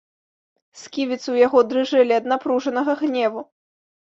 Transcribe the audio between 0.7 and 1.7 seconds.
Сківіцы ў яго